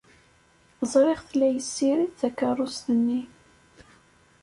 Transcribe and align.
Ẓriɣ-t 0.93 1.31
la 1.39 1.47
yessirid 1.49 2.11
takeṛṛust-nni. 2.19 3.21